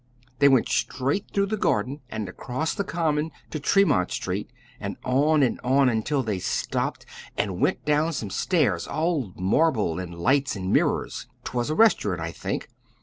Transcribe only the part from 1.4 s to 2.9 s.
the Garden and across the